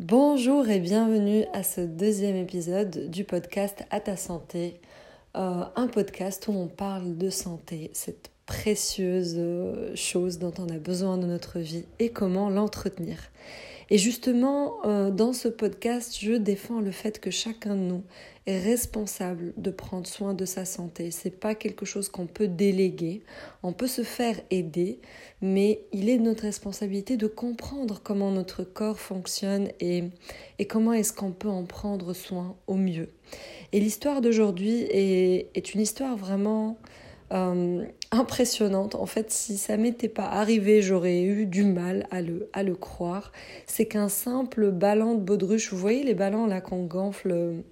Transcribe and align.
Bonjour 0.00 0.68
et 0.68 0.78
bienvenue 0.78 1.44
à 1.52 1.64
ce 1.64 1.80
deuxième 1.80 2.36
épisode 2.36 3.10
du 3.10 3.24
podcast 3.24 3.84
À 3.90 3.98
ta 3.98 4.16
santé, 4.16 4.80
euh, 5.36 5.64
un 5.74 5.88
podcast 5.88 6.46
où 6.46 6.52
on 6.52 6.68
parle 6.68 7.18
de 7.18 7.30
santé, 7.30 7.90
cette 7.94 8.30
précieuse 8.46 9.34
euh, 9.36 9.96
chose 9.96 10.38
dont 10.38 10.52
on 10.58 10.68
a 10.68 10.78
besoin 10.78 11.18
dans 11.18 11.26
notre 11.26 11.58
vie 11.58 11.84
et 11.98 12.10
comment 12.10 12.48
l'entretenir. 12.48 13.18
Et 13.90 13.96
justement, 13.96 14.76
euh, 14.84 15.10
dans 15.10 15.32
ce 15.32 15.48
podcast, 15.48 16.16
je 16.20 16.32
défends 16.32 16.80
le 16.80 16.90
fait 16.90 17.20
que 17.20 17.30
chacun 17.30 17.74
de 17.74 17.80
nous 17.80 18.02
est 18.46 18.58
responsable 18.58 19.54
de 19.56 19.70
prendre 19.70 20.06
soin 20.06 20.34
de 20.34 20.44
sa 20.44 20.66
santé. 20.66 21.10
C'est 21.10 21.38
pas 21.38 21.54
quelque 21.54 21.86
chose 21.86 22.08
qu'on 22.10 22.26
peut 22.26 22.48
déléguer. 22.48 23.22
On 23.62 23.72
peut 23.72 23.86
se 23.86 24.02
faire 24.02 24.38
aider, 24.50 25.00
mais 25.40 25.80
il 25.92 26.10
est 26.10 26.18
de 26.18 26.22
notre 26.22 26.42
responsabilité 26.42 27.16
de 27.16 27.26
comprendre 27.26 28.00
comment 28.02 28.30
notre 28.30 28.62
corps 28.62 29.00
fonctionne 29.00 29.68
et, 29.80 30.04
et 30.58 30.66
comment 30.66 30.92
est-ce 30.92 31.14
qu'on 31.14 31.32
peut 31.32 31.48
en 31.48 31.64
prendre 31.64 32.12
soin 32.12 32.56
au 32.66 32.74
mieux. 32.74 33.08
Et 33.72 33.80
l'histoire 33.80 34.20
d'aujourd'hui 34.20 34.82
est, 34.90 35.50
est 35.54 35.74
une 35.74 35.80
histoire 35.80 36.16
vraiment 36.16 36.78
euh, 37.32 37.84
impressionnante. 38.10 38.94
En 38.94 39.06
fait, 39.06 39.30
si 39.30 39.58
ça 39.58 39.76
m'était 39.76 40.08
pas 40.08 40.26
arrivé, 40.26 40.82
j'aurais 40.82 41.22
eu 41.22 41.46
du 41.46 41.64
mal 41.64 42.06
à 42.10 42.22
le, 42.22 42.48
à 42.52 42.62
le 42.62 42.74
croire. 42.74 43.32
C'est 43.66 43.86
qu'un 43.86 44.08
simple 44.08 44.70
ballon 44.70 45.14
de 45.14 45.20
baudruche, 45.20 45.70
vous 45.72 45.78
voyez 45.78 46.04
les 46.04 46.14
ballons 46.14 46.46
là 46.46 46.60
qu'on 46.60 46.84
gonfle 46.84 47.62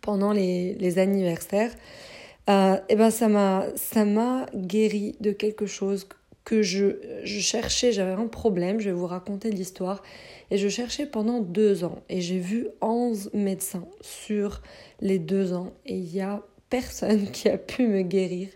pendant 0.00 0.32
les, 0.32 0.74
les 0.74 0.98
anniversaires, 0.98 1.72
euh, 2.48 2.76
et 2.76 2.80
eh 2.90 2.96
ben 2.96 3.10
ça 3.10 3.28
m'a 3.28 3.66
ça 3.76 4.04
m'a 4.04 4.46
guéri 4.54 5.14
de 5.20 5.30
quelque 5.30 5.66
chose 5.66 6.08
que 6.44 6.62
je, 6.62 6.96
je 7.22 7.40
cherchais, 7.40 7.92
j'avais 7.92 8.12
un 8.12 8.26
problème, 8.26 8.80
je 8.80 8.88
vais 8.88 8.96
vous 8.96 9.06
raconter 9.06 9.50
l'histoire, 9.50 10.02
et 10.50 10.56
je 10.56 10.68
cherchais 10.68 11.06
pendant 11.06 11.40
deux 11.40 11.84
ans, 11.84 12.02
et 12.08 12.20
j'ai 12.20 12.38
vu 12.38 12.68
11 12.80 13.30
médecins 13.34 13.86
sur 14.00 14.62
les 15.00 15.18
deux 15.18 15.52
ans, 15.52 15.72
et 15.86 15.94
il 15.94 16.14
y 16.14 16.20
a 16.20 16.42
personne 16.70 17.30
qui 17.30 17.48
a 17.48 17.58
pu 17.58 17.86
me 17.86 18.02
guérir. 18.02 18.48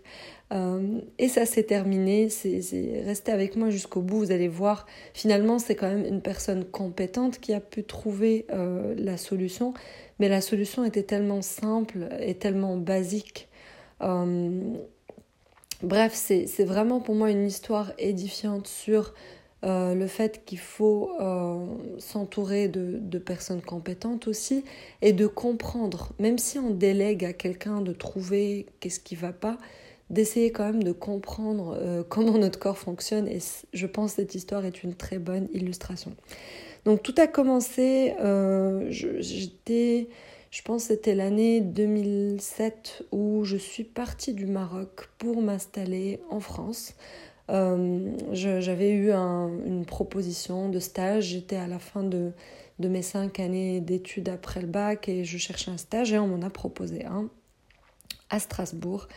Euh, 0.53 1.01
et 1.17 1.27
ça 1.27 1.45
s'est 1.45 1.63
terminé, 1.63 2.29
c'est 2.29 3.01
resté 3.03 3.31
avec 3.31 3.55
moi 3.55 3.69
jusqu'au 3.69 4.01
bout. 4.01 4.19
Vous 4.19 4.31
allez 4.31 4.47
voir, 4.47 4.85
finalement, 5.13 5.59
c'est 5.59 5.75
quand 5.75 5.89
même 5.89 6.05
une 6.05 6.21
personne 6.21 6.65
compétente 6.65 7.39
qui 7.39 7.53
a 7.53 7.59
pu 7.59 7.83
trouver 7.83 8.45
euh, 8.51 8.95
la 8.97 9.17
solution. 9.17 9.73
Mais 10.19 10.29
la 10.29 10.41
solution 10.41 10.85
était 10.85 11.03
tellement 11.03 11.41
simple 11.41 12.07
et 12.19 12.35
tellement 12.35 12.77
basique. 12.77 13.49
Euh, 14.01 14.61
bref, 15.81 16.13
c'est 16.13 16.65
vraiment 16.65 16.99
pour 16.99 17.15
moi 17.15 17.31
une 17.31 17.45
histoire 17.45 17.91
édifiante 17.97 18.67
sur 18.67 19.13
euh, 19.65 19.95
le 19.95 20.05
fait 20.05 20.45
qu'il 20.45 20.59
faut 20.59 21.09
euh, 21.19 21.65
s'entourer 21.97 22.67
de, 22.67 23.17
personnes 23.17 23.61
compétentes 23.61 24.27
aussi 24.27 24.63
et 25.01 25.11
de 25.11 25.25
comprendre, 25.25 26.11
même 26.19 26.37
si 26.37 26.59
on 26.59 26.69
délègue 26.69 27.25
à 27.25 27.33
quelqu'un 27.33 27.81
de 27.81 27.91
trouver 27.91 28.67
qu'est-ce 28.79 28.99
qui 28.99 29.15
va 29.15 29.33
pas, 29.33 29.57
d'essayer 30.11 30.51
quand 30.51 30.65
même 30.65 30.83
de 30.83 30.91
comprendre 30.91 31.75
euh, 31.79 32.03
comment 32.07 32.37
notre 32.37 32.59
corps 32.59 32.77
fonctionne 32.77 33.27
et 33.27 33.39
je 33.73 33.87
pense 33.87 34.11
que 34.11 34.15
cette 34.17 34.35
histoire 34.35 34.65
est 34.65 34.83
une 34.83 34.93
très 34.93 35.17
bonne 35.17 35.47
illustration. 35.51 36.15
Donc 36.83 37.01
tout 37.01 37.15
a 37.17 37.25
commencé, 37.25 38.13
j'étais, 38.89 40.07
je 40.51 40.61
pense 40.61 40.83
c'était 40.83 41.15
l'année 41.15 41.61
2007 41.61 43.05
où 43.11 43.43
je 43.43 43.57
suis 43.57 43.83
partie 43.83 44.33
du 44.33 44.45
Maroc 44.45 45.09
pour 45.17 45.41
m'installer 45.41 46.19
en 46.29 46.39
France. 46.39 46.93
Euh, 47.49 48.11
j'avais 48.31 48.91
eu 48.91 49.11
une 49.11 49.85
proposition 49.85 50.69
de 50.69 50.79
stage, 50.79 51.25
j'étais 51.25 51.57
à 51.57 51.67
la 51.67 51.79
fin 51.79 52.03
de, 52.03 52.31
de 52.79 52.87
mes 52.87 53.01
cinq 53.01 53.39
années 53.39 53.81
d'études 53.81 54.29
après 54.29 54.61
le 54.61 54.67
bac 54.67 55.07
et 55.09 55.23
je 55.25 55.37
cherchais 55.37 55.71
un 55.71 55.77
stage 55.77 56.11
et 56.11 56.19
on 56.19 56.27
m'en 56.27 56.45
a 56.45 56.49
proposé 56.49 57.05
un 57.05 57.29
à 58.29 58.39
Strasbourg. 58.39 59.07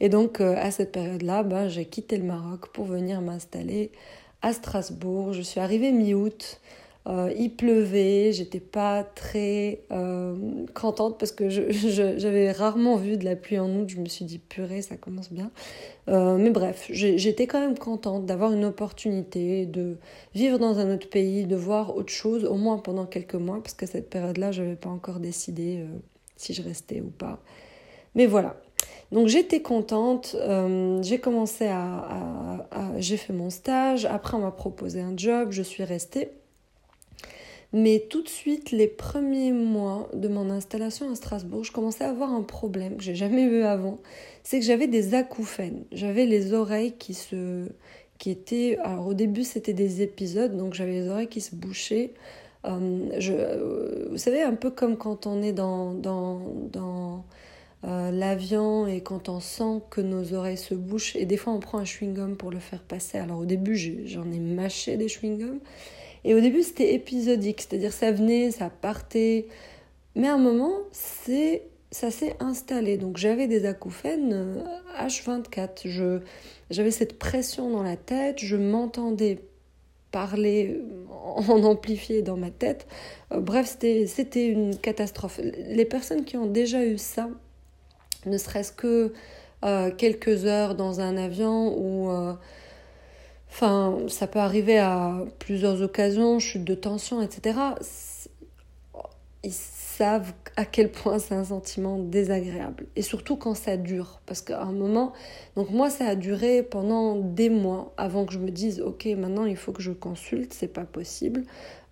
Et 0.00 0.08
donc 0.08 0.40
euh, 0.40 0.54
à 0.56 0.70
cette 0.70 0.92
période-là, 0.92 1.42
ben, 1.42 1.68
j'ai 1.68 1.86
quitté 1.86 2.18
le 2.18 2.24
Maroc 2.24 2.68
pour 2.72 2.84
venir 2.84 3.20
m'installer 3.20 3.90
à 4.42 4.52
Strasbourg. 4.52 5.32
Je 5.32 5.42
suis 5.42 5.60
arrivée 5.60 5.92
mi-août. 5.92 6.60
Euh, 7.08 7.32
il 7.38 7.54
pleuvait, 7.54 8.32
j'étais 8.32 8.60
pas 8.60 9.02
très 9.02 9.80
euh, 9.92 10.36
contente 10.74 11.18
parce 11.18 11.32
que 11.32 11.48
j'avais 11.48 12.52
rarement 12.52 12.96
vu 12.96 13.16
de 13.16 13.24
la 13.24 13.34
pluie 13.34 13.58
en 13.58 13.70
août. 13.76 13.88
Je 13.88 13.98
me 13.98 14.06
suis 14.06 14.26
dit, 14.26 14.38
purée, 14.38 14.82
ça 14.82 14.96
commence 14.96 15.32
bien. 15.32 15.50
Euh, 16.08 16.36
mais 16.36 16.50
bref, 16.50 16.86
j'étais 16.90 17.46
quand 17.46 17.60
même 17.60 17.78
contente 17.78 18.26
d'avoir 18.26 18.52
une 18.52 18.64
opportunité 18.64 19.64
de 19.64 19.96
vivre 20.34 20.58
dans 20.58 20.78
un 20.78 20.94
autre 20.94 21.08
pays, 21.08 21.46
de 21.46 21.56
voir 21.56 21.96
autre 21.96 22.12
chose, 22.12 22.44
au 22.44 22.56
moins 22.56 22.76
pendant 22.76 23.06
quelques 23.06 23.34
mois, 23.34 23.62
parce 23.62 23.74
qu'à 23.74 23.86
cette 23.86 24.10
période-là, 24.10 24.52
je 24.52 24.62
n'avais 24.62 24.76
pas 24.76 24.90
encore 24.90 25.18
décidé 25.18 25.84
si 26.36 26.52
je 26.52 26.62
restais 26.62 27.00
ou 27.00 27.10
pas. 27.10 27.40
Mais 28.14 28.26
voilà. 28.26 28.56
Donc 29.12 29.28
j'étais 29.28 29.62
contente, 29.62 30.36
j'ai 31.02 31.18
commencé 31.18 31.66
à 31.66 32.68
j'ai 32.98 33.16
fait 33.16 33.32
mon 33.32 33.48
stage, 33.48 34.04
après 34.04 34.36
on 34.36 34.40
m'a 34.40 34.50
proposé 34.50 35.00
un 35.00 35.16
job, 35.16 35.48
je 35.50 35.62
suis 35.62 35.84
restée. 35.84 36.30
Mais 37.72 38.06
tout 38.08 38.22
de 38.22 38.28
suite, 38.28 38.70
les 38.70 38.88
premiers 38.88 39.52
mois 39.52 40.08
de 40.14 40.28
mon 40.28 40.48
installation 40.48 41.10
à 41.10 41.14
Strasbourg, 41.14 41.64
je 41.64 41.72
commençais 41.72 42.04
à 42.04 42.08
avoir 42.08 42.32
un 42.32 42.42
problème 42.42 42.96
que 42.96 43.02
j'ai 43.02 43.14
jamais 43.14 43.46
vu 43.46 43.62
avant. 43.62 43.98
C'est 44.42 44.58
que 44.58 44.64
j'avais 44.64 44.86
des 44.86 45.14
acouphènes. 45.14 45.84
J'avais 45.92 46.24
les 46.24 46.54
oreilles 46.54 46.94
qui 46.98 47.12
se, 47.12 47.68
qui 48.18 48.30
étaient, 48.30 48.78
alors 48.82 49.08
au 49.08 49.14
début 49.14 49.44
c'était 49.44 49.74
des 49.74 50.02
épisodes, 50.02 50.56
donc 50.56 50.74
j'avais 50.74 50.92
les 50.92 51.08
oreilles 51.08 51.28
qui 51.28 51.40
se 51.40 51.54
bouchaient. 51.54 52.14
Euh, 52.64 53.08
je, 53.18 53.32
euh, 53.34 54.08
vous 54.10 54.18
savez, 54.18 54.42
un 54.42 54.54
peu 54.54 54.70
comme 54.70 54.96
quand 54.96 55.26
on 55.26 55.42
est 55.42 55.52
dans, 55.52 55.94
dans, 55.94 56.40
dans 56.72 57.24
euh, 57.84 58.10
l'avion 58.10 58.86
et 58.86 59.00
quand 59.02 59.28
on 59.28 59.40
sent 59.40 59.82
que 59.90 60.00
nos 60.00 60.34
oreilles 60.34 60.56
se 60.56 60.74
bouchent, 60.74 61.14
et 61.16 61.26
des 61.26 61.36
fois 61.36 61.52
on 61.52 61.60
prend 61.60 61.78
un 61.78 61.84
chewing-gum 61.84 62.36
pour 62.36 62.50
le 62.50 62.58
faire 62.58 62.82
passer. 62.82 63.18
Alors 63.18 63.38
au 63.38 63.44
début 63.44 63.76
j'en 64.06 64.30
ai 64.32 64.40
mâché 64.40 64.96
des 64.96 65.06
chewing-gums, 65.06 65.60
et 66.24 66.34
au 66.34 66.40
début, 66.40 66.62
c'était 66.62 66.94
épisodique, 66.94 67.60
c'est-à-dire 67.60 67.92
ça 67.92 68.12
venait, 68.12 68.50
ça 68.50 68.70
partait. 68.70 69.46
Mais 70.14 70.28
à 70.28 70.34
un 70.34 70.38
moment, 70.38 70.74
c'est 70.92 71.62
ça 71.90 72.10
s'est 72.10 72.36
installé. 72.40 72.98
Donc 72.98 73.16
j'avais 73.16 73.46
des 73.46 73.64
acouphènes 73.64 74.64
H24. 75.00 75.58
Euh, 75.60 75.68
je, 75.84 76.20
j'avais 76.70 76.90
cette 76.90 77.18
pression 77.18 77.70
dans 77.70 77.82
la 77.82 77.96
tête, 77.96 78.38
je 78.38 78.56
m'entendais 78.56 79.40
parler 80.10 80.80
en 81.10 81.62
amplifié 81.64 82.22
dans 82.22 82.36
ma 82.36 82.50
tête. 82.50 82.86
Euh, 83.32 83.40
bref, 83.40 83.68
c'était, 83.68 84.06
c'était 84.06 84.48
une 84.48 84.76
catastrophe. 84.76 85.40
Les 85.42 85.84
personnes 85.84 86.24
qui 86.24 86.36
ont 86.36 86.46
déjà 86.46 86.84
eu 86.84 86.98
ça, 86.98 87.28
ne 88.26 88.36
serait-ce 88.36 88.72
que 88.72 89.12
euh, 89.64 89.90
quelques 89.90 90.44
heures 90.44 90.74
dans 90.74 91.00
un 91.00 91.16
avion 91.16 91.76
ou 91.78 92.10
Enfin, 93.50 93.98
ça 94.08 94.26
peut 94.26 94.38
arriver 94.38 94.78
à 94.78 95.24
plusieurs 95.38 95.82
occasions, 95.82 96.38
chute 96.38 96.64
de 96.64 96.74
tension, 96.74 97.22
etc. 97.22 97.58
Ils 99.42 99.52
savent 99.52 100.32
à 100.56 100.64
quel 100.64 100.92
point 100.92 101.18
c'est 101.18 101.34
un 101.34 101.44
sentiment 101.44 101.98
désagréable. 101.98 102.86
Et 102.94 103.02
surtout 103.02 103.36
quand 103.36 103.54
ça 103.54 103.76
dure. 103.76 104.20
Parce 104.26 104.42
qu'à 104.42 104.62
un 104.62 104.72
moment, 104.72 105.12
donc 105.56 105.70
moi, 105.70 105.90
ça 105.90 106.06
a 106.06 106.14
duré 106.14 106.62
pendant 106.62 107.16
des 107.16 107.50
mois 107.50 107.92
avant 107.96 108.24
que 108.24 108.32
je 108.32 108.38
me 108.38 108.50
dise, 108.50 108.80
ok, 108.80 109.06
maintenant 109.18 109.44
il 109.44 109.56
faut 109.56 109.72
que 109.72 109.82
je 109.82 109.90
consulte, 109.90 110.52
c'est 110.54 110.72
pas 110.72 110.84
possible. 110.84 111.42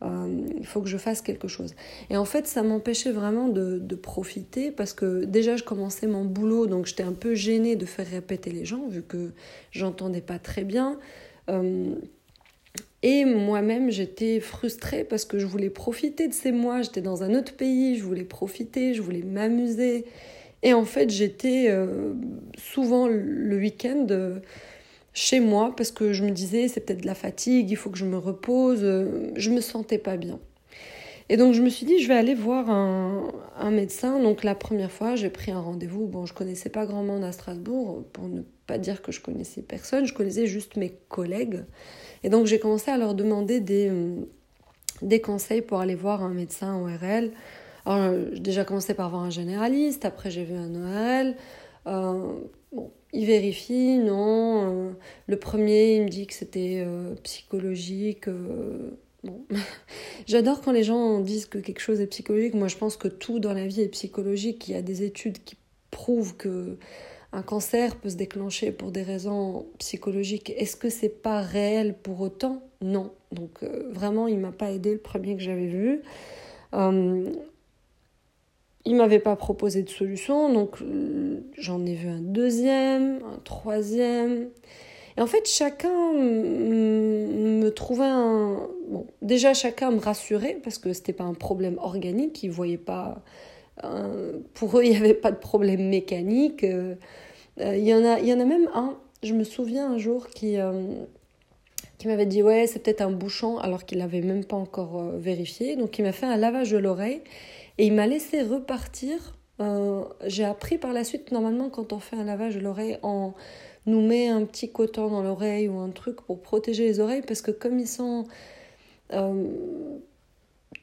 Euh, 0.03 0.47
il 0.56 0.67
faut 0.67 0.83
que 0.83 0.88
je 0.88 0.99
fasse 0.99 1.21
quelque 1.21 1.49
chose. 1.49 1.75
Et 2.11 2.17
en 2.17 2.25
fait, 2.25 2.47
ça 2.47 2.62
m'empêchait 2.62 3.12
vraiment 3.12 3.49
de, 3.49 3.78
de, 3.78 3.94
profiter 3.97 4.71
parce 4.71 4.93
que 4.93 5.25
déjà, 5.25 5.56
je 5.56 5.65
commençais 5.65 6.06
mon 6.06 6.25
boulot, 6.25 6.67
donc 6.67 6.87
j'étais 6.87 7.03
un 7.03 7.15
peu 7.15 7.34
gênée 7.34 7.77
de 7.77 7.87
faire 7.87 8.06
répéter 8.06 8.50
les 8.50 8.65
gens 8.65 8.87
vu 8.88 9.03
que 9.03 9.33
j'entendais 9.73 10.21
pas 10.21 10.38
très 10.38 10.65
bien. 10.65 10.99
Euh, 11.48 11.94
et 13.02 13.24
moi-même, 13.24 13.90
j'étais 13.90 14.40
frustrée 14.40 15.04
parce 15.04 15.24
que 15.24 15.38
je 15.38 15.46
voulais 15.46 15.70
profiter 15.70 16.28
de 16.28 16.34
ces 16.34 16.52
mois. 16.52 16.82
J'étais 16.82 17.02
dans 17.02 17.22
un 17.22 17.34
autre 17.34 17.54
pays, 17.54 17.96
je 17.96 18.02
voulais 18.02 18.25
profiter, 18.25 18.94
je 18.94 19.02
voulais 19.02 19.22
m'amuser. 19.22 20.06
Et 20.62 20.72
en 20.72 20.84
fait, 20.84 21.10
j'étais 21.10 21.66
euh, 21.69 22.14
souvent 22.56 23.06
le 23.06 23.56
week-end 23.56 24.06
euh, 24.10 24.38
chez 25.12 25.40
moi 25.40 25.75
parce 25.76 25.93
que 25.93 26.12
je 26.12 26.25
me 26.25 26.31
disais, 26.31 26.69
c'est 26.69 26.81
peut-être 26.81 27.02
de 27.02 27.06
la 27.06 27.14
fatigue, 27.14 27.70
il 27.70 27.76
faut 27.76 27.90
que 27.90 27.99
je 27.99 28.06
me 28.06 28.19
repose. 28.19 28.81
je 28.81 29.50
me 29.50 29.60
sentais 29.60 29.99
pas 29.99 30.16
bien. 30.16 30.40
Et 31.28 31.37
donc 31.37 31.55
je 31.55 31.62
me 31.62 31.69
suis 31.69 31.87
dit, 31.87 31.99
je 31.99 32.08
vais 32.08 32.14
aller 32.14 32.34
voir 32.34 32.70
un, 32.70 33.32
un 33.58 33.70
médecin. 33.70 34.20
Donc 34.20 34.44
la 34.44 34.55
première 34.55 34.93
fois, 34.93 35.17
j'ai 35.17 35.31
pris 35.31 35.50
un 35.50 35.61
rendez-vous. 35.61 36.06
Bon, 36.06 36.26
je 36.26 36.34
connaissais 36.34 36.69
pas 36.69 36.87
grand 36.87 37.02
monde 37.02 37.25
à 37.25 37.32
Strasbourg, 37.32 38.05
pour 38.12 38.28
ne 38.28 38.43
pas 38.67 38.78
dire 38.78 39.02
que 39.02 39.12
je 39.12 39.20
connaissais 39.20 39.62
personne, 39.62 40.06
je 40.06 40.14
connaissais 40.14 40.46
juste 40.46 40.76
mes 40.76 40.90
collègues. 41.08 41.64
Et 42.23 42.28
donc 42.28 42.46
j'ai 42.46 42.58
commencé 42.58 42.90
à 42.90 42.99
leur 42.99 43.14
demander 43.14 43.61
des, 43.61 43.88
euh, 43.88 44.20
des 45.02 45.20
conseils 45.20 45.62
pour 45.62 45.81
aller 45.81 45.94
voir 45.94 46.23
un 46.23 46.31
médecin 46.31 46.76
ORL. 46.76 47.31
Alors 47.84 48.14
j'ai 48.32 48.40
déjà 48.40 48.64
commencé 48.64 48.94
par 48.94 49.11
voir 49.11 49.23
un 49.23 49.31
généraliste, 49.31 50.05
après 50.05 50.31
j'ai 50.31 50.44
vu 50.44 50.55
un 50.55 50.75
ORL. 50.75 51.37
Euh, 51.87 52.32
bon, 52.73 52.90
il 53.12 53.26
vérifie, 53.26 53.99
non. 53.99 54.88
Euh, 54.88 54.90
le 55.28 55.37
premier, 55.37 55.96
il 55.96 56.05
me 56.05 56.08
dit 56.08 56.26
que 56.26 56.34
c'était 56.34 56.84
psychologique 57.23 58.28
J'adore 60.26 60.61
quand 60.61 60.73
les 60.73 60.84
gens 60.84 61.20
disent 61.20 61.46
que 61.46 61.58
quelque 61.58 61.81
chose 61.81 62.00
est 62.00 62.06
psychologique. 62.06 62.55
Moi, 62.55 62.69
je 62.69 62.76
pense 62.76 62.96
que 62.96 63.08
tout 63.08 63.38
dans 63.38 63.52
la 63.52 63.67
vie 63.67 63.82
est 63.82 63.88
psychologique. 63.88 64.69
Il 64.69 64.73
y 64.73 64.76
a 64.76 64.82
des 64.82 65.02
études 65.02 65.43
qui 65.44 65.56
prouvent 65.90 66.37
que 66.37 66.76
un 67.32 67.43
cancer 67.43 67.96
peut 67.96 68.08
se 68.08 68.17
déclencher 68.17 68.73
pour 68.73 68.93
des 68.93 69.02
raisons 69.02 69.67
psychologiques. 69.78 70.50
Est-ce 70.56 70.76
que 70.76 70.88
c'est 70.88 71.08
pas 71.08 71.40
réel 71.40 71.94
pour 71.94 72.20
autant? 72.20 72.62
Non. 72.81 73.12
Donc 73.32 73.62
euh, 73.62 73.90
vraiment, 73.90 74.26
il 74.26 74.38
m'a 74.38 74.52
pas 74.52 74.70
aidé 74.73 74.93
le 74.93 74.99
premier 74.99 75.37
que 75.37 75.43
j'avais 75.43 75.67
vu. 75.67 76.02
Euh, 76.75 77.31
il 78.87 78.94
m'avait 78.94 79.19
pas 79.19 79.34
proposé 79.34 79.82
de 79.82 79.88
solution, 79.88 80.52
donc 80.52 80.81
euh, 80.81 81.40
j'en 81.58 81.84
ai 81.84 81.94
vu 81.94 82.08
un 82.08 82.20
deuxième, 82.20 83.20
un 83.25 83.38
troisième. 83.43 84.49
Et 85.16 85.20
en 85.20 85.26
fait, 85.26 85.48
chacun 85.48 86.12
me 86.12 87.68
trouvait 87.70 88.04
un. 88.04 88.68
Bon, 88.88 89.06
déjà, 89.22 89.54
chacun 89.54 89.90
me 89.90 90.00
rassurait 90.00 90.58
parce 90.62 90.78
que 90.78 90.92
c'était 90.92 91.12
pas 91.12 91.24
un 91.24 91.34
problème 91.34 91.78
organique, 91.78 92.42
ils 92.42 92.50
voyaient 92.50 92.76
pas. 92.76 93.22
Pour 94.54 94.78
eux, 94.78 94.84
il 94.84 94.90
n'y 94.90 94.96
avait 94.96 95.14
pas 95.14 95.30
de 95.30 95.38
problème 95.38 95.88
mécanique. 95.88 96.64
Euh, 96.64 96.96
il, 97.58 97.84
y 97.84 97.94
en 97.94 98.04
a, 98.04 98.20
y 98.20 98.32
en 98.32 98.40
a 98.40 98.44
même 98.44 98.68
un, 98.74 98.96
je 99.22 99.34
me 99.34 99.44
souviens 99.44 99.90
un 99.92 99.98
jour, 99.98 100.28
qui, 100.28 100.58
euh, 100.58 100.82
qui 101.98 102.08
m'avait 102.08 102.26
dit 102.26 102.42
Ouais, 102.42 102.66
c'est 102.66 102.82
peut-être 102.82 103.02
un 103.02 103.10
bouchon, 103.10 103.58
alors 103.58 103.84
qu'il 103.84 103.98
n'avait 103.98 104.22
même 104.22 104.44
pas 104.44 104.56
encore 104.56 105.02
vérifié. 105.16 105.76
Donc, 105.76 105.98
il 105.98 106.02
m'a 106.02 106.12
fait 106.12 106.26
un 106.26 106.36
lavage 106.36 106.70
de 106.70 106.78
l'oreille. 106.78 107.22
Et 107.78 107.86
il 107.86 107.92
m'a 107.92 108.06
laissé 108.06 108.42
repartir. 108.42 109.36
Euh, 109.60 110.04
j'ai 110.26 110.44
appris 110.44 110.78
par 110.78 110.92
la 110.92 111.04
suite, 111.04 111.32
normalement, 111.32 111.70
quand 111.70 111.92
on 111.92 111.98
fait 111.98 112.16
un 112.16 112.24
lavage 112.24 112.54
de 112.56 112.60
l'oreille, 112.60 112.98
on 113.02 113.32
nous 113.87 114.00
met 114.00 114.29
un 114.29 114.44
petit 114.44 114.71
coton 114.71 115.09
dans 115.09 115.23
l'oreille 115.23 115.69
ou 115.69 115.79
un 115.79 115.91
truc 115.91 116.21
pour 116.23 116.41
protéger 116.41 116.85
les 116.85 117.00
oreilles, 117.00 117.23
parce 117.27 117.41
que 117.41 117.50
comme 117.50 117.79
ils 117.79 117.88
sont 117.88 118.27
euh, 119.12 119.49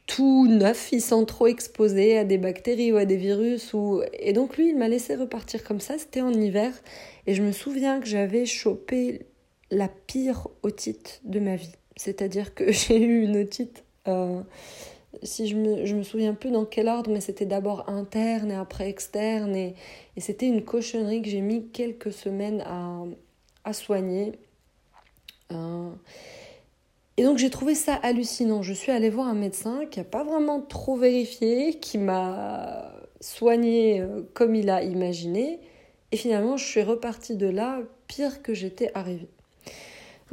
tout 0.06 0.46
neufs, 0.46 0.92
ils 0.92 1.00
sont 1.00 1.24
trop 1.24 1.46
exposés 1.46 2.18
à 2.18 2.24
des 2.24 2.38
bactéries 2.38 2.92
ou 2.92 2.96
à 2.96 3.04
des 3.04 3.16
virus. 3.16 3.74
Ou... 3.74 4.02
Et 4.18 4.32
donc 4.32 4.56
lui, 4.56 4.70
il 4.70 4.76
m'a 4.76 4.88
laissé 4.88 5.14
repartir 5.16 5.64
comme 5.64 5.80
ça, 5.80 5.98
c'était 5.98 6.20
en 6.22 6.32
hiver. 6.32 6.72
Et 7.26 7.34
je 7.34 7.42
me 7.42 7.52
souviens 7.52 8.00
que 8.00 8.06
j'avais 8.06 8.46
chopé 8.46 9.26
la 9.70 9.88
pire 9.88 10.48
otite 10.62 11.20
de 11.24 11.40
ma 11.40 11.56
vie. 11.56 11.72
C'est-à-dire 11.96 12.54
que 12.54 12.72
j'ai 12.72 13.00
eu 13.02 13.22
une 13.22 13.36
otite... 13.36 13.84
Euh, 14.06 14.40
si 15.22 15.46
je 15.46 15.56
me, 15.56 15.84
je 15.84 15.94
me 15.94 16.02
souviens 16.02 16.34
plus 16.34 16.50
dans 16.50 16.64
quel 16.64 16.88
ordre, 16.88 17.10
mais 17.10 17.20
c'était 17.20 17.46
d'abord 17.46 17.88
interne 17.88 18.50
et 18.50 18.54
après 18.56 18.88
externe. 18.88 19.54
Et, 19.54 19.74
et 20.16 20.20
c'était 20.20 20.46
une 20.46 20.64
cochonnerie 20.64 21.22
que 21.22 21.28
j'ai 21.28 21.40
mis 21.40 21.68
quelques 21.68 22.12
semaines 22.12 22.62
à, 22.66 23.02
à 23.64 23.72
soigner. 23.72 24.32
Euh, 25.52 25.90
et 27.16 27.24
donc 27.24 27.38
j'ai 27.38 27.50
trouvé 27.50 27.74
ça 27.74 27.94
hallucinant. 27.94 28.62
Je 28.62 28.72
suis 28.72 28.92
allée 28.92 29.10
voir 29.10 29.28
un 29.28 29.34
médecin 29.34 29.86
qui 29.86 30.00
n'a 30.00 30.04
pas 30.04 30.24
vraiment 30.24 30.60
trop 30.60 30.96
vérifié, 30.96 31.74
qui 31.78 31.98
m'a 31.98 32.92
soigné 33.20 34.00
euh, 34.00 34.22
comme 34.34 34.54
il 34.54 34.70
a 34.70 34.82
imaginé. 34.82 35.60
Et 36.12 36.16
finalement, 36.16 36.56
je 36.56 36.64
suis 36.64 36.82
repartie 36.82 37.36
de 37.36 37.46
là 37.46 37.80
pire 38.06 38.42
que 38.42 38.54
j'étais 38.54 38.90
arrivée. 38.94 39.28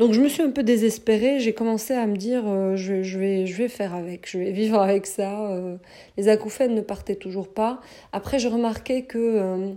Donc 0.02 0.14
je 0.14 0.20
me 0.20 0.28
suis 0.30 0.42
un 0.42 0.50
peu 0.50 0.64
désespérée, 0.64 1.40
j'ai 1.40 1.54
commencé 1.54 1.94
à 1.94 2.08
me 2.08 2.18
dire 2.18 2.42
euh, 2.48 2.76
je, 2.76 3.20
vais, 3.20 3.68
faire 3.68 3.94
avec, 3.94 4.28
je 4.28 4.40
vais 4.40 4.52
vivre 4.52 4.82
avec 4.82 5.06
ça. 5.06 5.52
Euh. 5.52 5.76
les 6.18 6.28
acouphènes 6.28 6.74
ne 6.74 6.82
partaient 6.82 7.18
toujours 7.18 7.48
pas. 7.48 7.82
Après 8.12 8.40
je 8.40 8.48
remarquais 8.48 9.04
que 9.04 9.20
euh, 9.20 9.74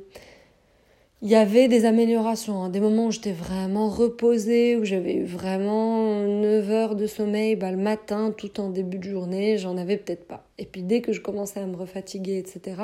il 1.20 1.28
y 1.28 1.34
avait 1.34 1.68
des 1.68 1.84
améliorations, 1.84 2.62
hein. 2.62 2.70
des 2.70 2.80
moments 2.80 3.08
où 3.08 3.10
j'étais 3.10 3.32
vraiment 3.32 3.90
reposée, 3.90 4.76
où 4.76 4.86
j'avais 4.86 5.16
eu 5.16 5.24
vraiment 5.24 6.22
9 6.22 6.70
heures 6.70 6.96
de 6.96 7.06
sommeil 7.06 7.54
bah, 7.54 7.70
le 7.70 7.76
matin, 7.76 8.32
tout 8.34 8.60
en 8.60 8.70
début 8.70 8.96
de 8.96 9.04
journée, 9.04 9.58
j'en 9.58 9.76
avais 9.76 9.98
peut-être 9.98 10.26
pas. 10.26 10.48
Et 10.56 10.64
puis 10.64 10.82
dès 10.82 11.02
que 11.02 11.12
je 11.12 11.20
commençais 11.20 11.60
à 11.60 11.66
me 11.66 11.76
refatiguer, 11.76 12.38
etc., 12.38 12.80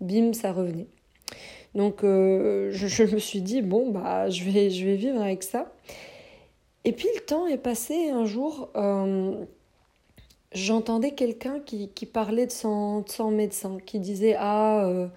bim, 0.00 0.32
ça 0.32 0.50
revenait. 0.50 0.86
Donc 1.74 1.98
je, 2.00 3.14
me 3.14 3.18
suis 3.18 3.42
dit, 3.42 3.60
bon, 3.60 3.90
bah, 3.90 4.30
je 4.30 4.44
vais 4.44 4.68
vivre 4.96 5.20
avec 5.20 5.42
ça. 5.42 5.70
Et 6.84 6.92
puis 6.92 7.08
le 7.14 7.20
temps 7.20 7.46
est 7.46 7.58
passé, 7.58 8.08
un 8.08 8.24
jour, 8.24 8.70
euh, 8.76 9.44
j'entendais 10.52 11.12
quelqu'un 11.12 11.60
qui, 11.60 11.88
parlait 12.06 12.46
de 12.46 12.52
son, 12.52 13.00
de 13.00 13.08
son, 13.10 13.30
médecin, 13.30 13.78
qui 13.84 13.98
disait 14.00 14.34
Ah, 14.38 14.86
euh, 14.86 15.08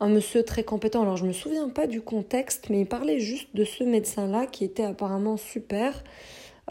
un 0.00 0.08
monsieur 0.08 0.42
très 0.44 0.64
compétent. 0.64 1.02
Alors 1.02 1.16
je 1.16 1.26
me 1.26 1.32
souviens 1.32 1.68
pas 1.68 1.86
du 1.86 2.00
contexte, 2.00 2.70
mais 2.70 2.80
il 2.80 2.86
parlait 2.86 3.20
juste 3.20 3.54
de 3.54 3.64
ce 3.64 3.84
médecin-là 3.84 4.46
qui 4.46 4.64
était 4.64 4.84
apparemment 4.84 5.36
super. 5.36 6.02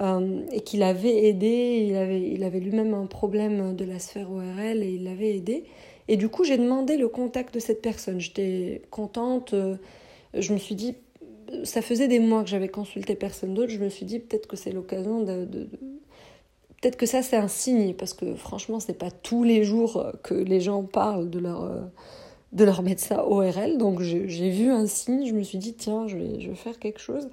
Euh, 0.01 0.41
et 0.51 0.62
qui 0.62 0.77
l'avait 0.77 1.25
aidé, 1.25 1.95
avait, 1.95 2.21
il 2.31 2.44
avait 2.44 2.59
lui-même 2.59 2.95
un 2.95 3.06
problème 3.06 3.75
de 3.75 3.85
la 3.85 4.00
sphère 4.00 4.31
ORL 4.31 4.81
et 4.81 4.89
il 4.94 5.03
l'avait 5.03 5.35
aidé. 5.35 5.65
Et 6.07 6.18
du 6.18 6.30
coup, 6.30 6.44
j'ai 6.44 6.57
demandé 6.57 6.97
le 6.97 7.07
contact 7.07 7.53
de 7.53 7.59
cette 7.59 7.80
personne. 7.80 8.19
J'étais 8.19 8.81
contente. 8.89 9.53
Je 10.33 10.53
me 10.53 10.57
suis 10.57 10.74
dit, 10.74 10.95
ça 11.64 11.82
faisait 11.82 12.08
des 12.08 12.20
mois 12.20 12.44
que 12.44 12.50
j'avais 12.50 12.70
consulté 12.70 13.16
personne 13.16 13.54
d'autre. 13.54 13.72
Je 13.72 13.80
me 13.80 13.90
suis 13.90 14.06
dit 14.06 14.20
peut-être 14.20 14.48
que 14.48 14.56
c'est 14.56 14.72
l'occasion 14.72 15.22
de, 15.22 15.46
peut-être 16.82 16.98
que 16.98 17.06
ça 17.06 17.22
c'est 17.22 17.38
un 17.38 17.48
signe 17.48 17.94
parce 17.94 18.14
que 18.14 18.36
franchement 18.36 18.80
c'est 18.80 18.98
pas 18.98 19.12
tous 19.12 19.44
les 19.44 19.64
jours 19.64 20.06
que 20.24 20.34
les 20.34 20.62
gens 20.62 20.84
parlent 20.84 21.30
de 21.30 21.40
leur 21.40 21.70
leur 22.58 22.84
médecin 22.84 23.20
ORL. 23.20 23.78
Donc 23.78 24.02
j'ai 24.02 24.50
vu 24.50 24.70
un 24.70 24.88
signe. 24.88 25.26
Je 25.28 25.34
me 25.34 25.44
suis 25.44 25.58
dit 25.58 25.74
tiens 25.74 26.08
je 26.08 26.18
vais 26.18 26.40
je 26.40 26.50
vais 26.50 26.56
faire 26.56 26.80
quelque 26.80 27.00
chose. 27.00 27.30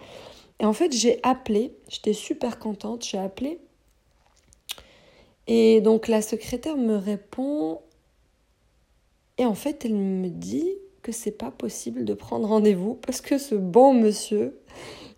Et 0.60 0.64
en 0.64 0.72
fait 0.72 0.92
j'ai 0.92 1.20
appelé. 1.22 1.72
J'étais 1.88 2.12
super 2.12 2.58
contente. 2.58 3.04
J'ai 3.04 3.18
appelé. 3.18 3.58
Et 5.46 5.80
donc 5.80 6.06
la 6.06 6.22
secrétaire 6.22 6.76
me 6.76 6.96
répond. 6.96 7.80
Et 9.36 9.46
en 9.46 9.54
fait, 9.54 9.86
elle 9.86 9.94
me 9.94 10.28
dit 10.28 10.70
que 11.02 11.12
c'est 11.12 11.30
pas 11.30 11.50
possible 11.50 12.04
de 12.04 12.14
prendre 12.14 12.48
rendez-vous 12.48 12.94
parce 12.94 13.20
que 13.20 13.38
ce 13.38 13.54
bon 13.54 13.94
monsieur, 13.94 14.58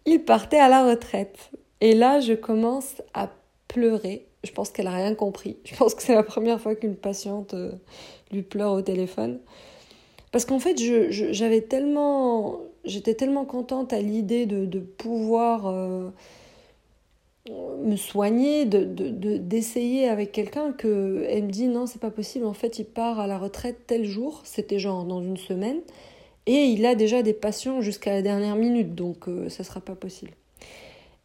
il 0.07 0.25
partait 0.25 0.59
à 0.59 0.69
la 0.69 0.87
retraite. 0.87 1.51
Et 1.81 1.95
là, 1.95 2.21
je 2.21 2.33
commence 2.33 3.03
à 3.15 3.31
pleurer. 3.69 4.27
Je 4.45 4.53
pense 4.53 4.71
qu'elle 4.71 4.87
a 4.87 4.95
rien 4.95 5.15
compris. 5.15 5.57
Je 5.65 5.75
pense 5.75 5.95
que 5.95 6.03
c'est 6.03 6.15
la 6.15 6.23
première 6.23 6.61
fois 6.61 6.75
qu'une 6.75 6.97
patiente 6.97 7.55
euh, 7.55 7.73
lui 8.31 8.43
pleure 8.43 8.73
au 8.73 8.83
téléphone. 8.83 9.41
Parce 10.31 10.45
qu'en 10.45 10.59
fait, 10.59 10.79
j'avais 11.11 11.61
tellement, 11.61 12.61
j'étais 12.85 13.15
tellement 13.15 13.45
contente 13.45 13.93
à 13.93 14.01
l'idée 14.01 14.47
de, 14.47 14.65
de, 14.65 14.81
pouvoir 14.81 15.67
euh, 15.67 16.09
me 17.49 17.97
soigner, 17.97 18.65
de, 18.67 18.85
d'essayer 19.39 20.09
avec 20.09 20.31
quelqu'un 20.31 20.73
que 20.73 21.27
elle 21.29 21.45
me 21.45 21.51
dit 21.51 21.67
non 21.67 21.87
c'est 21.87 22.01
pas 22.01 22.11
possible 22.11 22.47
en 22.47 22.53
fait 22.53 22.79
il 22.79 22.85
part 22.85 23.19
à 23.19 23.27
la 23.27 23.37
retraite 23.37 23.79
tel 23.89 24.05
jour 24.05 24.43
c'était 24.45 24.79
genre 24.79 25.05
dans 25.05 25.21
une 25.21 25.37
semaine 25.37 25.81
et 26.47 26.67
il 26.67 26.87
a 26.87 26.95
déjà 26.95 27.23
des 27.23 27.33
patients 27.33 27.81
jusqu'à 27.81 28.13
la 28.13 28.23
dernière 28.23 28.55
minute 28.55 28.95
donc 28.95 29.29
euh, 29.29 29.49
ça 29.49 29.65
sera 29.65 29.81
pas 29.81 29.97
possible 29.97 30.31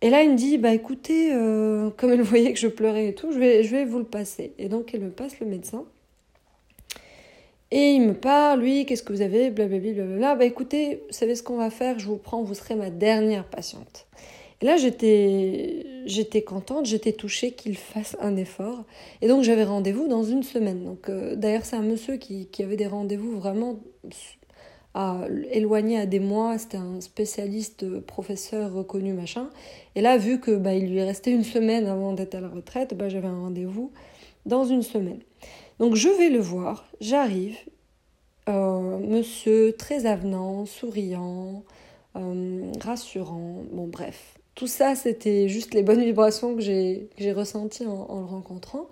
et 0.01 0.09
là 0.09 0.23
il 0.23 0.31
me 0.31 0.35
dit 0.35 0.57
bah 0.57 0.73
écoutez 0.73 1.31
euh, 1.33 1.91
comme 1.95 2.11
elle 2.11 2.21
voyait 2.23 2.51
que 2.51 2.59
je 2.59 2.67
pleurais 2.67 3.09
et 3.09 3.13
tout 3.13 3.31
je 3.31 3.37
vais 3.37 3.63
je 3.63 3.69
vais 3.69 3.85
vous 3.85 3.99
le 3.99 4.05
passer 4.05 4.53
et 4.57 4.69
donc 4.69 4.95
elle 4.95 5.01
me 5.01 5.11
passe 5.11 5.39
le 5.39 5.45
médecin 5.45 5.85
et 7.69 7.91
il 7.91 8.01
me 8.01 8.13
parle, 8.13 8.61
lui, 8.61 8.85
qu'est-ce 8.85 9.03
que 9.03 9.11
vous 9.11 9.21
avez, 9.21 9.49
blablabla, 9.49 9.91
blablabla. 9.91 10.35
Bah 10.35 10.45
écoutez, 10.45 11.03
vous 11.07 11.13
savez 11.13 11.35
ce 11.35 11.43
qu'on 11.43 11.57
va 11.57 11.69
faire, 11.69 11.99
je 11.99 12.07
vous 12.07 12.15
prends, 12.15 12.41
vous 12.41 12.53
serez 12.53 12.75
ma 12.75 12.89
dernière 12.89 13.43
patiente. 13.43 14.07
Et 14.61 14.65
là, 14.65 14.75
j'étais, 14.75 16.41
contente, 16.41 16.87
j'étais 16.87 17.13
touchée 17.13 17.51
qu'il 17.51 17.77
fasse 17.77 18.17
un 18.19 18.35
effort. 18.37 18.85
Et 19.21 19.27
donc, 19.27 19.43
j'avais 19.43 19.63
rendez-vous 19.63 20.07
dans 20.07 20.23
une 20.23 20.41
semaine. 20.41 20.83
Donc, 20.83 21.09
euh, 21.09 21.35
d'ailleurs, 21.35 21.63
c'est 21.63 21.75
un 21.75 21.83
monsieur 21.83 22.17
qui, 22.17 22.47
qui 22.47 22.63
avait 22.63 22.75
des 22.75 22.87
rendez-vous 22.87 23.37
vraiment 23.37 23.79
à, 24.95 25.21
éloignés 25.51 25.99
à 25.99 26.07
des 26.07 26.19
mois. 26.19 26.57
C'était 26.57 26.77
un 26.77 27.01
spécialiste, 27.01 27.83
euh, 27.83 28.01
professeur 28.01 28.73
reconnu, 28.73 29.13
machin. 29.13 29.49
Et 29.93 30.01
là, 30.01 30.17
vu 30.17 30.39
que 30.39 30.55
bah, 30.55 30.73
il 30.73 30.89
lui 30.91 31.03
restait 31.03 31.31
une 31.31 31.43
semaine 31.43 31.85
avant 31.85 32.13
d'être 32.13 32.33
à 32.33 32.41
la 32.41 32.49
retraite, 32.49 32.95
bah, 32.95 33.09
j'avais 33.09 33.27
un 33.27 33.39
rendez-vous 33.39 33.91
dans 34.47 34.65
une 34.65 34.81
semaine. 34.81 35.19
Donc, 35.77 35.93
je 35.93 36.09
vais 36.09 36.29
le 36.29 36.39
voir. 36.39 36.87
J'arrive. 36.99 37.57
Euh, 38.49 38.97
monsieur 38.99 39.75
très 39.77 40.07
avenant, 40.07 40.65
souriant, 40.65 41.63
rassurant. 42.79 43.61
Bon, 43.71 43.85
bref 43.85 44.37
tout 44.57 44.67
ça, 44.67 44.95
c'était 44.95 45.47
juste 45.47 45.75
les 45.75 45.83
bonnes 45.83 46.03
vibrations 46.03 46.55
que 46.55 46.61
j'ai 46.61 47.31
ressenties 47.31 47.85
en, 47.85 48.19
le 48.19 48.25
rencontrant. 48.25 48.87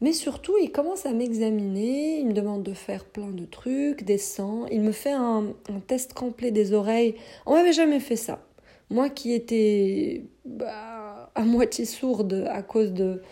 Mais 0.00 0.12
surtout, 0.12 0.54
il 0.60 0.72
commence 0.72 1.06
à 1.06 1.12
m'examiner, 1.12 2.18
il 2.18 2.26
me 2.26 2.32
demande 2.32 2.64
de 2.64 2.74
faire 2.74 3.04
plein 3.04 3.30
de 3.30 3.44
trucs, 3.44 4.02
des 4.02 4.18
sangs, 4.18 4.66
il 4.72 4.80
me 4.80 4.90
fait 4.90 5.12
un, 5.12 5.54
test 5.86 6.14
complet 6.14 6.50
des 6.50 6.72
oreilles. 6.72 7.14
On 7.46 7.54
m'avait 7.54 7.72
jamais 7.72 8.00
fait 8.00 8.16
ça. 8.16 8.44
Moi 8.90 9.08
qui 9.08 9.32
étais 9.32 10.24
bah, 10.44 11.30
à 11.36 11.44
moitié 11.44 11.84
sourde 11.84 12.48
à 12.50 12.62
cause 12.62 12.92
de, 12.92 13.22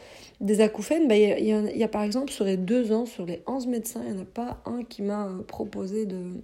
des 0.40 0.61
acouphènes, 0.61 1.08
bah, 1.08 1.16
il, 1.16 1.44
y 1.44 1.82
a, 1.82 1.88
par 1.88 2.02
exemple 2.02 2.30
sur 2.30 2.44
les 2.44 2.56
deux 2.56 2.92
ans, 2.92 3.06
sur 3.06 3.26
les 3.26 3.42
11 3.49 3.66
médecins, 3.66 4.02
il 4.06 4.12
n'y 4.12 4.18
en 4.20 4.23
a 4.23 4.25
pas 4.25 4.62
un 4.66 4.85
qui 4.85 5.02
m'a 5.02 5.30
proposé 5.49 6.06
de, 6.06 6.40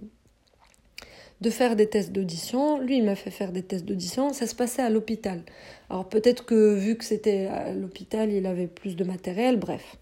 de 1.43 1.49
faire 1.49 1.75
des 1.75 1.87
tests 1.87 2.13
d'audition. 2.13 2.79
Lui, 2.79 2.97
il 2.97 3.03
m'a 3.03 3.15
fait 3.15 3.29
faire 3.29 3.51
des 3.51 3.61
tests 3.61 3.85
d'audition. 3.85 4.31
Ça 4.31 4.47
se 4.47 4.55
passait 4.55 4.81
à 4.81 4.89
l'hôpital. 4.89 5.41
Alors 5.89 6.07
peut-être 6.07 6.45
que 6.45 6.73
vu 6.73 6.95
que 6.95 7.03
c'était 7.03 7.47
à 7.47 7.73
l'hôpital, 7.73 8.31
il 8.31 8.45
avait 8.47 8.67
plus 8.67 8.95
de 8.95 9.03
matériel, 9.03 9.57
bref. 9.57 9.97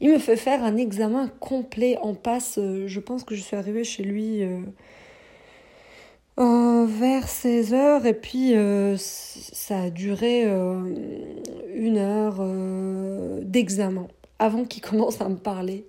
Il 0.00 0.10
me 0.10 0.18
fait 0.18 0.36
faire 0.36 0.64
un 0.64 0.76
examen 0.76 1.28
complet 1.40 1.98
en 2.00 2.14
passe. 2.14 2.56
Euh, 2.58 2.86
je 2.86 3.00
pense 3.00 3.22
que 3.22 3.34
je 3.34 3.42
suis 3.42 3.56
arrivée 3.56 3.84
chez 3.84 4.02
lui 4.02 4.42
euh, 4.42 4.60
euh, 6.38 6.86
vers 6.88 7.28
16 7.28 7.74
heures 7.74 8.06
et 8.06 8.14
puis 8.14 8.54
ça 8.96 9.82
a 9.82 9.90
duré 9.90 10.44
une 11.74 11.98
heure 11.98 12.40
d'examen 13.42 14.08
avant 14.38 14.64
qu'il 14.64 14.80
commence 14.80 15.20
à 15.20 15.28
me 15.28 15.36
parler. 15.36 15.84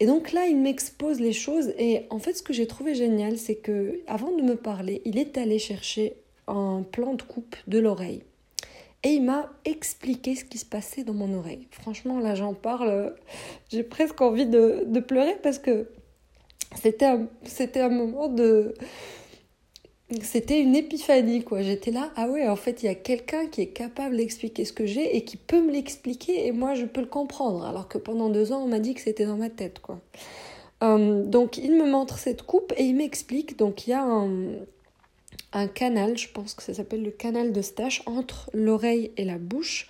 Et 0.00 0.06
donc 0.06 0.32
là, 0.32 0.46
il 0.46 0.56
m'expose 0.56 1.20
les 1.20 1.32
choses 1.32 1.72
et 1.78 2.06
en 2.10 2.18
fait, 2.18 2.34
ce 2.34 2.42
que 2.42 2.52
j'ai 2.52 2.66
trouvé 2.66 2.94
génial, 2.94 3.36
c'est 3.36 3.56
que 3.56 4.00
avant 4.06 4.30
de 4.30 4.42
me 4.42 4.54
parler, 4.54 5.02
il 5.04 5.18
est 5.18 5.36
allé 5.38 5.58
chercher 5.58 6.14
un 6.46 6.84
plan 6.90 7.14
de 7.14 7.22
coupe 7.22 7.56
de 7.66 7.78
l'oreille. 7.78 8.22
Et 9.04 9.10
il 9.10 9.24
m'a 9.24 9.52
expliqué 9.64 10.34
ce 10.34 10.44
qui 10.44 10.58
se 10.58 10.64
passait 10.64 11.04
dans 11.04 11.14
mon 11.14 11.32
oreille. 11.36 11.68
Franchement, 11.70 12.18
là, 12.18 12.34
j'en 12.34 12.54
parle, 12.54 13.14
j'ai 13.70 13.84
presque 13.84 14.20
envie 14.20 14.46
de, 14.46 15.00
pleurer 15.00 15.36
parce 15.42 15.58
que 15.58 15.88
c'était 16.74 17.06
un 17.06 17.88
moment 17.88 18.28
de, 18.28 18.74
c'était 20.22 20.60
une 20.60 20.74
épiphanie, 20.74 21.42
quoi. 21.44 21.60
J'étais 21.62 21.90
là, 21.90 22.10
ah 22.16 22.28
ouais, 22.28 22.48
en 22.48 22.56
fait, 22.56 22.82
il 22.82 22.86
y 22.86 22.88
a 22.88 22.94
quelqu'un 22.94 23.46
qui 23.46 23.60
est 23.60 23.68
capable 23.68 24.16
d'expliquer 24.16 24.64
ce 24.64 24.72
que 24.72 24.86
j'ai 24.86 25.16
et 25.16 25.24
qui 25.24 25.36
peut 25.36 25.60
me 25.60 25.70
l'expliquer 25.70 26.46
et 26.46 26.52
moi, 26.52 26.74
je 26.74 26.86
peux 26.86 27.02
le 27.02 27.06
comprendre. 27.06 27.64
Alors 27.64 27.88
que 27.88 27.98
pendant 27.98 28.30
deux 28.30 28.52
ans, 28.52 28.62
on 28.62 28.68
m'a 28.68 28.78
dit 28.78 28.94
que 28.94 29.02
c'était 29.02 29.26
dans 29.26 29.36
ma 29.36 29.50
tête, 29.50 29.80
quoi. 29.80 30.00
Euh, 30.82 31.24
donc, 31.24 31.58
il 31.58 31.72
me 31.72 31.90
montre 31.90 32.18
cette 32.18 32.42
coupe 32.42 32.72
et 32.76 32.84
il 32.84 32.94
m'explique. 32.94 33.58
Donc, 33.58 33.86
il 33.86 33.90
y 33.90 33.92
a 33.92 34.02
un, 34.02 34.30
un 35.52 35.68
canal, 35.68 36.16
je 36.16 36.28
pense 36.28 36.54
que 36.54 36.62
ça 36.62 36.72
s'appelle 36.72 37.02
le 37.02 37.10
canal 37.10 37.52
de 37.52 37.60
Stache, 37.60 38.02
entre 38.06 38.50
l'oreille 38.54 39.10
et 39.16 39.24
la 39.24 39.38
bouche. 39.38 39.88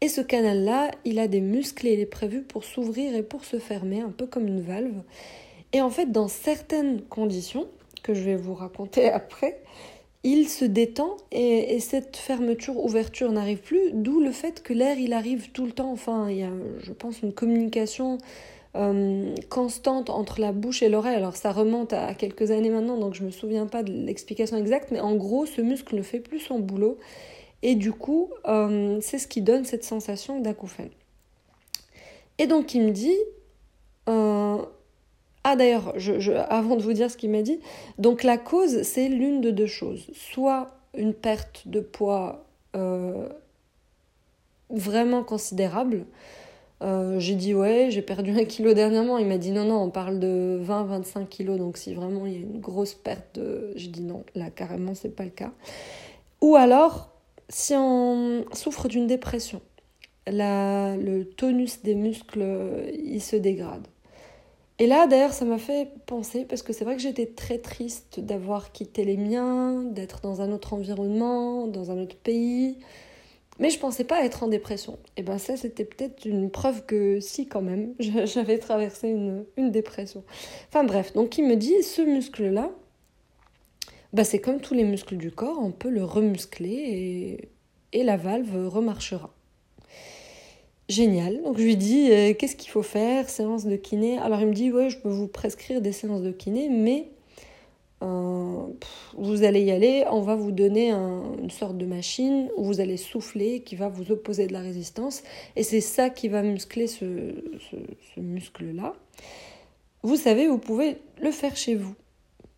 Et 0.00 0.08
ce 0.08 0.20
canal-là, 0.20 0.92
il 1.04 1.18
a 1.18 1.26
des 1.26 1.40
muscles 1.40 1.88
et 1.88 1.94
il 1.94 2.00
est 2.00 2.06
prévu 2.06 2.42
pour 2.42 2.64
s'ouvrir 2.64 3.14
et 3.14 3.22
pour 3.22 3.44
se 3.44 3.58
fermer, 3.58 4.00
un 4.00 4.10
peu 4.10 4.26
comme 4.26 4.46
une 4.46 4.60
valve. 4.60 5.02
Et 5.72 5.82
en 5.82 5.90
fait, 5.90 6.12
dans 6.12 6.28
certaines 6.28 7.02
conditions, 7.02 7.68
que 8.02 8.14
je 8.14 8.22
vais 8.22 8.36
vous 8.36 8.54
raconter 8.54 9.08
après, 9.10 9.60
il 10.24 10.48
se 10.48 10.64
détend 10.64 11.16
et, 11.30 11.78
cette 11.80 12.16
fermeture-ouverture 12.16 13.30
n'arrive 13.32 13.58
plus, 13.58 13.92
d'où 13.92 14.20
le 14.20 14.32
fait 14.32 14.62
que 14.62 14.72
l'air 14.72 14.98
il 14.98 15.12
arrive 15.12 15.50
tout 15.52 15.64
le 15.64 15.72
temps. 15.72 15.92
Enfin, 15.92 16.28
il 16.28 16.38
y 16.38 16.42
a, 16.42 16.50
je 16.82 16.92
pense, 16.92 17.22
une 17.22 17.32
communication 17.32 18.18
euh, 18.76 19.34
constante 19.48 20.10
entre 20.10 20.40
la 20.40 20.52
bouche 20.52 20.82
et 20.82 20.88
l'oreille. 20.88 21.16
Alors 21.16 21.36
ça 21.36 21.52
remonte 21.52 21.92
à, 21.92 22.14
quelques 22.14 22.50
années 22.50 22.70
maintenant, 22.70 22.98
donc 22.98 23.14
je 23.14 23.24
me 23.24 23.30
souviens 23.30 23.66
pas 23.66 23.82
de 23.82 23.92
l'explication 23.92 24.56
exacte, 24.56 24.90
mais 24.90 25.00
en 25.00 25.14
gros, 25.14 25.46
ce 25.46 25.60
muscle 25.60 25.96
ne 25.96 26.02
fait 26.02 26.20
plus 26.20 26.40
son 26.40 26.58
boulot 26.58 26.98
et 27.62 27.74
du 27.74 27.92
coup, 27.92 28.30
euh, 28.46 28.98
c'est 29.00 29.18
ce 29.18 29.26
qui 29.26 29.42
donne 29.42 29.64
cette 29.64 29.84
sensation 29.84 30.40
d'acouphène. 30.40 30.90
Et 32.38 32.46
donc 32.46 32.74
il 32.74 32.82
me 32.82 32.90
dit, 32.90 33.16
euh, 34.08 34.58
ah 35.50 35.56
d'ailleurs, 35.56 35.94
avant 36.50 36.76
de 36.76 36.82
vous 36.82 36.92
dire 36.92 37.10
ce 37.10 37.16
qu'il 37.16 37.30
m'a 37.30 37.40
dit, 37.40 37.58
donc 37.96 38.22
la 38.22 38.36
cause, 38.36 38.82
c'est 38.82 39.08
l'une 39.08 39.40
de 39.40 39.50
deux 39.50 39.66
choses. 39.66 40.10
Soit 40.12 40.68
une 40.94 41.14
perte 41.14 41.66
de 41.66 41.80
poids 41.80 42.44
euh, 42.76 43.30
vraiment 44.68 45.24
considérable. 45.24 46.04
Euh, 46.82 47.18
j'ai 47.18 47.34
dit 47.34 47.54
ouais, 47.54 47.88
j'ai 47.90 48.02
perdu 48.02 48.38
un 48.38 48.44
kilo 48.44 48.74
dernièrement. 48.74 49.16
Il 49.16 49.26
m'a 49.26 49.38
dit 49.38 49.50
non, 49.50 49.64
non, 49.64 49.82
on 49.84 49.90
parle 49.90 50.18
de 50.18 50.60
20-25 50.62 51.26
kilos. 51.28 51.58
Donc 51.58 51.78
si 51.78 51.94
vraiment 51.94 52.26
il 52.26 52.32
y 52.34 52.36
a 52.36 52.40
une 52.40 52.60
grosse 52.60 52.92
perte 52.92 53.36
de... 53.36 53.72
J'ai 53.74 53.88
dit 53.88 54.02
non, 54.02 54.24
là 54.34 54.50
carrément, 54.50 54.94
c'est 54.94 55.16
pas 55.16 55.24
le 55.24 55.30
cas. 55.30 55.52
Ou 56.42 56.56
alors, 56.56 57.08
si 57.48 57.72
on 57.74 58.44
souffre 58.52 58.88
d'une 58.88 59.06
dépression, 59.06 59.62
le 60.26 61.22
tonus 61.22 61.80
des 61.82 61.94
muscles, 61.94 62.44
il 63.02 63.22
se 63.22 63.36
dégrade. 63.36 63.88
Et 64.80 64.86
là, 64.86 65.08
d'ailleurs, 65.08 65.32
ça 65.32 65.44
m'a 65.44 65.58
fait 65.58 65.88
penser, 66.06 66.44
parce 66.44 66.62
que 66.62 66.72
c'est 66.72 66.84
vrai 66.84 66.94
que 66.94 67.02
j'étais 67.02 67.26
très 67.26 67.58
triste 67.58 68.20
d'avoir 68.20 68.70
quitté 68.70 69.04
les 69.04 69.16
miens, 69.16 69.82
d'être 69.82 70.20
dans 70.20 70.40
un 70.40 70.52
autre 70.52 70.72
environnement, 70.72 71.66
dans 71.66 71.90
un 71.90 71.98
autre 71.98 72.16
pays. 72.16 72.78
Mais 73.58 73.70
je 73.70 73.78
pensais 73.80 74.04
pas 74.04 74.24
être 74.24 74.44
en 74.44 74.48
dépression. 74.48 74.98
Et 75.16 75.22
ben 75.22 75.38
ça, 75.38 75.56
c'était 75.56 75.84
peut-être 75.84 76.24
une 76.26 76.48
preuve 76.50 76.86
que 76.86 77.18
si, 77.18 77.48
quand 77.48 77.62
même, 77.62 77.94
j'avais 77.98 78.58
traversé 78.58 79.08
une, 79.08 79.70
dépression. 79.70 80.22
Enfin 80.68 80.84
bref, 80.84 81.12
donc 81.12 81.38
il 81.38 81.46
me 81.46 81.56
dit, 81.56 81.82
ce 81.82 82.02
muscle-là, 82.02 82.70
bah, 84.12 84.22
c'est 84.22 84.40
comme 84.40 84.60
tous 84.60 84.74
les 84.74 84.84
muscles 84.84 85.16
du 85.16 85.32
corps, 85.32 85.58
on 85.60 85.72
peut 85.72 85.90
le 85.90 86.04
remuscler 86.04 87.50
et 87.92 88.02
la 88.04 88.16
valve 88.16 88.68
remarchera 88.68 89.34
génial. 90.88 91.42
Donc 91.42 91.58
je 91.58 91.64
lui 91.64 91.76
dis 91.76 92.10
euh, 92.10 92.34
qu'est-ce 92.34 92.56
qu'il 92.56 92.70
faut 92.70 92.82
faire, 92.82 93.28
séance 93.28 93.66
de 93.66 93.76
kiné. 93.76 94.18
Alors 94.18 94.40
il 94.40 94.46
me 94.46 94.54
dit 94.54 94.72
ouais 94.72 94.90
je 94.90 94.98
peux 94.98 95.08
vous 95.08 95.28
prescrire 95.28 95.80
des 95.80 95.92
séances 95.92 96.22
de 96.22 96.30
kiné, 96.30 96.68
mais 96.68 97.08
euh, 98.02 98.66
vous 99.16 99.42
allez 99.42 99.62
y 99.62 99.70
aller, 99.72 100.04
on 100.10 100.20
va 100.20 100.36
vous 100.36 100.52
donner 100.52 100.92
une 100.92 101.50
sorte 101.50 101.76
de 101.76 101.84
machine 101.84 102.48
où 102.56 102.64
vous 102.64 102.80
allez 102.80 102.96
souffler 102.96 103.60
qui 103.60 103.74
va 103.74 103.88
vous 103.88 104.12
opposer 104.12 104.46
de 104.46 104.52
la 104.52 104.60
résistance 104.60 105.24
et 105.56 105.64
c'est 105.64 105.80
ça 105.80 106.08
qui 106.08 106.28
va 106.28 106.42
muscler 106.42 106.86
ce, 106.86 107.04
muscle-là. 108.16 108.94
Vous 110.02 110.16
savez, 110.16 110.46
vous 110.46 110.58
pouvez 110.58 110.98
le 111.20 111.32
faire 111.32 111.56
chez 111.56 111.74
vous. 111.74 111.94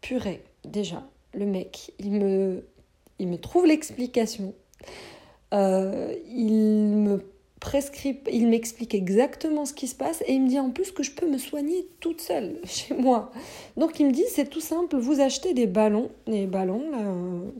Purée, 0.02 0.42
déjà, 0.64 1.06
le 1.32 1.46
mec, 1.46 1.92
il 1.98 2.12
me, 2.12 2.62
il 3.18 3.28
me 3.28 3.38
trouve 3.38 3.66
l'explication. 3.66 4.54
Euh, 5.52 6.14
il 6.28 6.96
me 6.96 7.24
prescrit, 7.60 8.18
il 8.32 8.48
m'explique 8.48 8.94
exactement 8.94 9.66
ce 9.66 9.74
qui 9.74 9.86
se 9.86 9.94
passe 9.94 10.22
et 10.26 10.32
il 10.32 10.42
me 10.42 10.48
dit 10.48 10.58
en 10.58 10.70
plus 10.70 10.90
que 10.92 11.02
je 11.02 11.12
peux 11.12 11.28
me 11.28 11.38
soigner 11.38 11.86
toute 12.00 12.20
seule 12.20 12.56
chez 12.64 12.94
moi. 12.94 13.30
Donc 13.76 14.00
il 14.00 14.06
me 14.06 14.12
dit 14.12 14.24
c'est 14.30 14.48
tout 14.48 14.60
simple, 14.60 14.96
vous 14.96 15.20
achetez 15.20 15.54
des 15.54 15.66
ballons, 15.66 16.10
les 16.26 16.46
ballons 16.46 16.82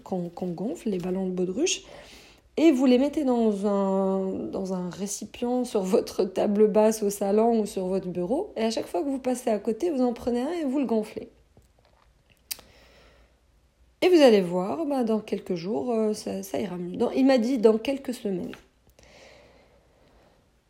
qu'on 0.02 0.49
gonfle, 0.49 0.88
les 0.88 0.99
ballons 0.99 1.26
de 1.26 1.33
baudruche, 1.33 1.83
et 2.57 2.73
vous 2.73 2.87
les 2.87 2.99
mettez 2.99 3.25
dans 3.25 3.66
un, 3.66 4.33
dans 4.50 4.90
récipient 4.90 5.64
sur 5.64 5.83
votre 5.83 6.25
table 6.25 6.66
basse 6.66 7.02
au 7.02 7.11
salon 7.11 7.61
ou 7.61 7.66
sur 7.66 7.87
votre 7.87 8.09
bureau, 8.09 8.52
et 8.57 8.64
à 8.64 8.71
chaque 8.71 8.87
fois 8.87 9.02
que 9.02 9.09
vous 9.09 9.21
passez 9.21 9.50
à 9.50 9.59
côté, 9.59 9.90
vous 9.90 10.02
en 10.02 10.14
prenez 10.14 10.40
un 10.40 10.52
et 10.52 10.64
vous 10.64 10.78
le 10.78 10.87
gonflez. 10.87 11.28
Et 14.02 14.09
vous 14.09 14.23
allez 14.23 14.40
voir, 14.40 14.87
bah, 14.87 15.04
dans 15.04 15.21
quelques 15.21 15.57
jours, 15.57 15.92
euh, 15.92 16.14
ça 16.14 16.59
ira 16.59 16.78
mieux. 16.78 16.99
il 17.14 17.26
m'a 17.26 17.37
dit 17.37 17.59
dans 17.59 17.76
quelques 17.76 18.14
semaines. 18.14 18.52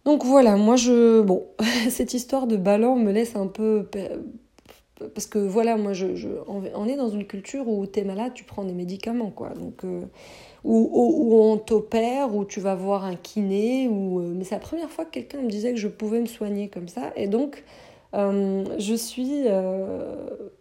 Donc 0.04 0.24
voilà, 0.24 0.56
moi 0.56 0.76
je. 0.76 1.20
Bon, 1.20 1.46
cette 1.90 2.14
histoire 2.14 2.46
de 2.46 2.56
ballon 2.56 2.96
me 2.96 3.12
laisse 3.12 3.36
un 3.36 3.46
peu. 3.46 3.86
Parce 5.14 5.26
que 5.26 5.38
voilà, 5.38 5.76
moi 5.76 5.92
je, 5.92 6.06
on 6.46 6.86
est 6.86 6.96
dans 6.96 7.08
une 7.08 7.26
culture 7.26 7.68
où 7.68 7.86
tu 7.86 8.00
es 8.00 8.04
malade, 8.04 8.32
tu 8.34 8.44
prends 8.44 8.64
des 8.64 8.74
médicaments, 8.74 9.30
quoi. 9.30 9.50
Donc. 9.50 9.84
Euh, 9.84 10.02
où, 10.62 10.90
où, 10.92 11.40
on 11.40 11.56
t'opère, 11.56 12.34
où 12.34 12.44
tu 12.44 12.60
vas 12.60 12.74
voir 12.74 13.06
un 13.06 13.16
kiné, 13.16 13.88
ou 13.88 14.20
euh, 14.20 14.34
mais 14.36 14.44
c'est 14.44 14.56
la 14.56 14.60
première 14.60 14.90
fois 14.90 15.06
que 15.06 15.12
quelqu'un 15.12 15.40
me 15.40 15.48
disait 15.48 15.72
que 15.72 15.78
je 15.78 15.88
pouvais 15.88 16.20
me 16.20 16.26
soigner 16.26 16.68
comme 16.68 16.86
ça. 16.86 17.12
Et 17.16 17.28
donc, 17.28 17.64
euh, 18.12 18.66
je 18.78 18.94
suis. 18.94 19.48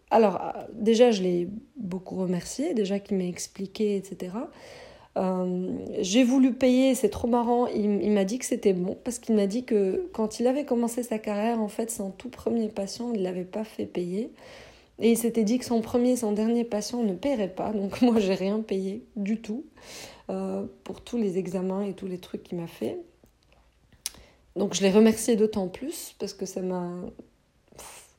alors, 0.09 0.39
déjà, 0.71 1.11
je 1.11 1.21
l'ai 1.21 1.49
beaucoup 1.75 2.15
remercié, 2.15 2.73
déjà 2.73 2.99
qu'il 2.99 3.17
m'a 3.17 3.25
expliqué, 3.25 3.97
etc. 3.97 4.31
Euh, 5.17 5.71
j'ai 5.99 6.23
voulu 6.23 6.53
payer, 6.53 6.95
c'est 6.95 7.09
trop 7.09 7.27
marrant. 7.27 7.67
Il, 7.67 8.11
m'a 8.11 8.25
dit 8.25 8.39
que 8.39 8.45
c'était 8.45 8.73
bon 8.73 8.97
parce 9.03 9.19
qu'il 9.19 9.35
m'a 9.35 9.47
dit 9.47 9.65
que 9.65 10.09
quand 10.13 10.39
il 10.39 10.47
avait 10.47 10.65
commencé 10.65 11.03
sa 11.03 11.19
carrière, 11.19 11.59
en 11.59 11.67
fait, 11.67 11.91
son 11.91 12.11
tout 12.11 12.29
premier 12.29 12.69
patient, 12.69 13.11
il 13.13 13.19
ne 13.19 13.23
l'avait 13.23 13.43
pas 13.43 13.63
fait 13.63 13.85
payer. 13.85 14.31
Et 14.99 15.11
il 15.11 15.17
s'était 15.17 15.43
dit 15.43 15.59
que 15.59 15.65
son 15.65 15.81
premier, 15.81 16.15
son 16.15 16.33
dernier 16.33 16.63
patient 16.63 17.03
ne 17.03 17.13
paierait 17.13 17.53
pas. 17.53 17.71
Donc 17.71 18.01
moi, 18.01 18.19
j'ai 18.19 18.35
rien 18.35 18.59
payé 18.61 19.03
du 19.15 19.41
tout 19.41 19.65
euh, 20.29 20.65
pour 20.83 21.01
tous 21.01 21.17
les 21.17 21.37
examens 21.37 21.83
et 21.83 21.93
tous 21.93 22.07
les 22.07 22.19
trucs 22.19 22.43
qu'il 22.43 22.59
m'a 22.59 22.67
fait. 22.67 22.97
Donc 24.55 24.73
je 24.73 24.81
l'ai 24.81 24.91
remercié 24.91 25.35
d'autant 25.35 25.67
plus 25.67 26.15
parce 26.19 26.33
que 26.33 26.45
ça 26.45 26.61
m'a. 26.61 26.89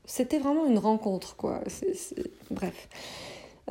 C'était 0.07 0.39
vraiment 0.39 0.67
une 0.67 0.79
rencontre, 0.79 1.37
quoi. 1.37 1.63
Bref. 2.51 2.89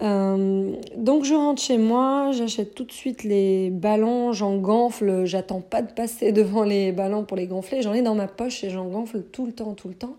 Euh, 0.01 0.75
donc 0.96 1.25
je 1.25 1.34
rentre 1.34 1.62
chez 1.62 1.77
moi, 1.77 2.32
j'achète 2.32 2.74
tout 2.74 2.86
de 2.86 2.91
suite 2.91 3.24
les 3.24 3.70
ballons, 3.70 4.32
j'en 4.32 4.58
gonfle, 4.58 5.25
j'attends 5.25 5.60
pas 5.60 5.82
de 5.82 5.91
passer 5.91 6.32
devant 6.34 6.63
les 6.63 6.91
ballons 6.91 7.25
pour 7.25 7.36
les 7.36 7.48
gonfler, 7.48 7.82
j'en 7.82 7.94
ai 7.94 8.01
dans 8.01 8.15
ma 8.15 8.27
poche 8.27 8.63
et 8.63 8.70
j'en 8.70 8.86
gonfle 8.88 9.24
tout 9.24 9.46
le 9.46 9.51
temps, 9.51 9.74
tout 9.74 9.89
le 9.89 9.96
temps. 9.96 10.15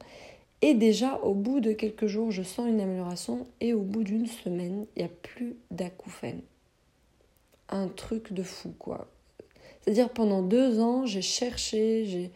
Et 0.62 0.74
déjà, 0.74 1.18
au 1.22 1.32
bout 1.32 1.60
de 1.60 1.72
quelques 1.72 2.06
jours, 2.06 2.30
je 2.30 2.42
sens 2.42 2.68
une 2.68 2.80
amélioration 2.80 3.46
et 3.60 3.72
au 3.72 3.80
bout 3.80 4.04
d'une 4.04 4.26
semaine, 4.26 4.84
il 4.94 5.00
n'y 5.00 5.08
a 5.08 5.12
plus 5.22 5.56
d'acouphènes. 5.70 6.42
Un 7.70 7.88
truc 7.88 8.34
de 8.34 8.42
fou, 8.42 8.74
quoi. 8.78 9.06
C'est-à-dire, 9.80 10.10
pendant 10.10 10.42
deux 10.42 10.80
ans, 10.80 11.06
j'ai 11.06 11.22
cherché, 11.22 12.04
j'ai... 12.04 12.30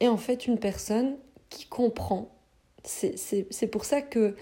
Et 0.00 0.08
en 0.08 0.16
fait, 0.16 0.46
une 0.46 0.58
personne 0.58 1.16
qui 1.50 1.66
comprend. 1.66 2.30
C'est 2.84 3.70
pour 3.70 3.84
ça 3.84 4.00
que 4.00 4.34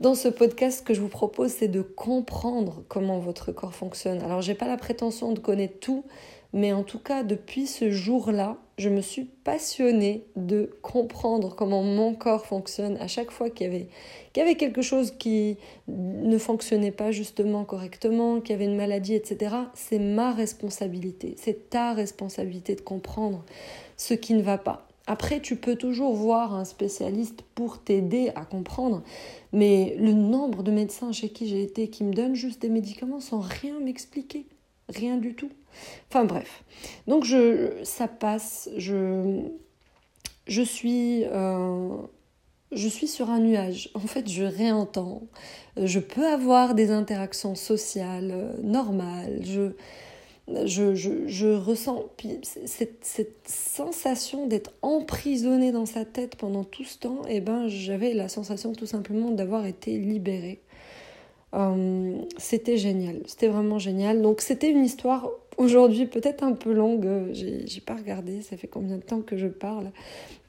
dans 0.00 0.14
ce 0.14 0.28
podcast, 0.28 0.80
ce 0.80 0.82
que 0.82 0.94
je 0.94 1.00
vous 1.00 1.08
propose, 1.08 1.52
c'est 1.52 1.68
de 1.68 1.80
comprendre 1.80 2.84
comment 2.88 3.18
votre 3.18 3.52
corps 3.52 3.74
fonctionne. 3.74 4.20
Alors, 4.22 4.42
j'ai 4.42 4.54
pas 4.54 4.68
la 4.68 4.76
prétention 4.76 5.32
de 5.32 5.38
connaître 5.38 5.80
tout, 5.80 6.04
mais 6.52 6.72
en 6.72 6.82
tout 6.82 6.98
cas, 6.98 7.22
depuis 7.22 7.66
ce 7.66 7.90
jour-là, 7.90 8.58
je 8.78 8.90
me 8.90 9.00
suis 9.00 9.24
passionnée 9.24 10.26
de 10.36 10.70
comprendre 10.82 11.54
comment 11.54 11.82
mon 11.82 12.14
corps 12.14 12.44
fonctionne 12.44 12.98
à 12.98 13.08
chaque 13.08 13.30
fois 13.30 13.48
qu'il 13.48 13.66
y 13.66 13.70
avait, 13.70 13.88
qu'il 14.32 14.42
y 14.42 14.46
avait 14.46 14.56
quelque 14.56 14.82
chose 14.82 15.12
qui 15.18 15.56
ne 15.88 16.36
fonctionnait 16.36 16.92
pas 16.92 17.10
justement 17.10 17.64
correctement, 17.64 18.40
qu'il 18.40 18.50
y 18.50 18.54
avait 18.54 18.66
une 18.66 18.76
maladie, 18.76 19.14
etc. 19.14 19.56
C'est 19.74 19.98
ma 19.98 20.32
responsabilité, 20.32 21.34
c'est 21.38 21.70
ta 21.70 21.94
responsabilité 21.94 22.74
de 22.74 22.82
comprendre 22.82 23.44
ce 23.96 24.12
qui 24.12 24.34
ne 24.34 24.42
va 24.42 24.58
pas. 24.58 24.85
Après, 25.06 25.40
tu 25.40 25.56
peux 25.56 25.76
toujours 25.76 26.14
voir 26.14 26.54
un 26.54 26.64
spécialiste 26.64 27.42
pour 27.54 27.78
t'aider 27.78 28.32
à 28.34 28.44
comprendre, 28.44 29.02
mais 29.52 29.96
le 29.98 30.12
nombre 30.12 30.62
de 30.62 30.72
médecins 30.72 31.12
chez 31.12 31.28
qui 31.28 31.48
j'ai 31.48 31.62
été 31.62 31.88
qui 31.88 32.02
me 32.02 32.12
donnent 32.12 32.34
juste 32.34 32.60
des 32.60 32.68
médicaments 32.68 33.20
sans 33.20 33.40
rien 33.40 33.78
m'expliquer, 33.78 34.46
rien 34.88 35.16
du 35.16 35.34
tout. 35.34 35.50
Enfin 36.10 36.24
bref. 36.24 36.64
Donc 37.06 37.24
je, 37.24 37.70
ça 37.84 38.08
passe. 38.08 38.68
Je, 38.76 39.42
je 40.46 40.62
suis, 40.62 41.24
euh, 41.24 41.96
je 42.72 42.88
suis 42.88 43.08
sur 43.08 43.30
un 43.30 43.40
nuage. 43.40 43.90
En 43.94 44.00
fait, 44.00 44.28
je 44.28 44.44
réentends. 44.44 45.22
Je 45.76 46.00
peux 46.00 46.26
avoir 46.26 46.74
des 46.74 46.90
interactions 46.90 47.54
sociales 47.54 48.32
euh, 48.32 48.52
normales. 48.62 49.40
Je, 49.42 49.72
je, 50.48 50.94
je, 50.94 51.26
je 51.26 51.48
ressens 51.48 52.04
cette, 52.64 53.04
cette 53.04 53.48
sensation 53.48 54.46
d'être 54.46 54.72
emprisonnée 54.82 55.72
dans 55.72 55.86
sa 55.86 56.04
tête 56.04 56.36
pendant 56.36 56.64
tout 56.64 56.84
ce 56.84 56.98
temps. 56.98 57.22
Et 57.28 57.36
eh 57.36 57.40
ben, 57.40 57.68
j'avais 57.68 58.14
la 58.14 58.28
sensation 58.28 58.72
tout 58.72 58.86
simplement 58.86 59.30
d'avoir 59.30 59.66
été 59.66 59.98
libérée. 59.98 60.60
Euh, 61.54 62.18
c'était 62.36 62.76
génial, 62.76 63.20
c'était 63.26 63.48
vraiment 63.48 63.78
génial. 63.78 64.20
Donc 64.20 64.40
c'était 64.40 64.70
une 64.70 64.84
histoire 64.84 65.30
aujourd'hui 65.56 66.06
peut-être 66.06 66.44
un 66.44 66.52
peu 66.52 66.72
longue, 66.72 67.08
j'ai 67.32 67.80
pas 67.80 67.94
regardé, 67.94 68.42
ça 68.42 68.56
fait 68.56 68.66
combien 68.66 68.96
de 68.96 69.02
temps 69.02 69.22
que 69.22 69.36
je 69.36 69.46
parle. 69.46 69.90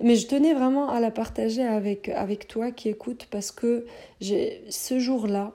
Mais 0.01 0.15
je 0.15 0.27
tenais 0.27 0.53
vraiment 0.53 0.89
à 0.89 0.99
la 0.99 1.11
partager 1.11 1.63
avec, 1.63 2.09
avec 2.09 2.47
toi 2.47 2.71
qui 2.71 2.89
écoutes 2.89 3.27
parce 3.31 3.51
que 3.51 3.85
ce 4.21 4.99
jour-là, 4.99 5.53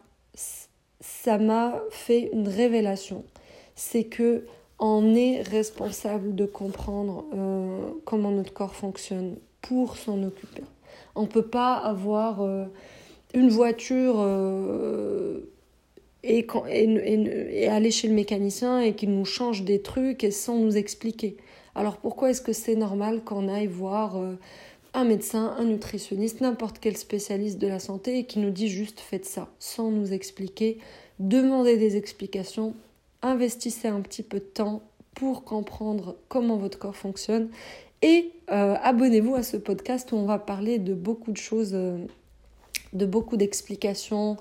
ça 1.01 1.39
m'a 1.39 1.83
fait 1.91 2.31
une 2.33 2.49
révélation. 2.49 3.25
C'est 3.75 4.05
que 4.05 4.45
on 4.85 5.15
est 5.15 5.43
responsable 5.43 6.35
de 6.35 6.45
comprendre 6.45 7.25
euh, 7.35 7.93
comment 8.05 8.33
notre 8.33 8.53
corps 8.53 8.75
fonctionne 8.75 9.37
pour 9.61 9.97
s'en 9.97 10.21
occuper. 10.25 10.63
On 11.15 11.23
ne 11.23 11.29
peut 11.29 11.47
pas 11.47 11.77
avoir 11.77 12.43
euh, 12.43 12.65
une 13.33 13.49
voiture 13.49 14.17
euh, 14.19 15.49
et, 16.25 16.45
aller 17.69 17.91
chez 17.93 18.09
le 18.09 18.15
mécanicien 18.15 18.81
et 18.81 18.95
qu'il 18.95 19.15
nous 19.15 19.25
change 19.25 19.63
des 19.63 19.83
trucs 19.83 20.25
et 20.25 20.33
sans 20.33 20.59
nous 20.59 20.77
expliquer. 20.77 21.37
Alors 21.77 21.99
pourquoi 21.99 22.31
est-ce 22.31 22.43
que 22.43 22.53
c'est 22.53 22.75
normal 22.75 23.23
qu'on 23.23 23.49
aille 23.49 23.69
voir 23.69 24.21
un 24.95 25.05
médecin, 25.05 25.55
un 25.59 25.65
nutritionniste, 25.65 26.41
n'importe 26.41 26.79
quel 26.81 26.97
spécialiste 26.97 27.59
de 27.59 27.69
la 27.69 27.79
santé 27.79 28.19
et 28.19 28.25
qui 28.25 28.41
nous 28.41 28.51
dit 28.51 28.69
juste 28.69 28.99
faites 28.99 29.25
ça 29.27 29.49
sans 29.61 29.91
nous 29.91 30.13
expliquer, 30.13 30.79
demandez 31.21 31.77
des 31.77 31.97
explications, 31.97 32.75
investissez 33.23 33.89
un 33.89 34.01
petit 34.01 34.23
peu 34.23 34.39
de 34.39 34.45
temps 34.45 34.83
pour 35.15 35.45
comprendre 35.45 36.17
comment 36.29 36.57
votre 36.57 36.79
corps 36.79 36.97
fonctionne 36.97 37.49
et 38.03 38.33
euh, 38.51 38.75
abonnez-vous 38.83 39.35
à 39.37 39.43
ce 39.43 39.57
podcast 39.57 40.13
où 40.13 40.17
on 40.17 40.25
va 40.25 40.39
parler 40.39 40.79
de 40.79 40.95
beaucoup 40.95 41.31
de 41.31 41.37
choses, 41.37 41.73
euh, 41.75 41.99
de 42.93 43.07
beaucoup 43.07 43.37
d'explications 43.37 44.37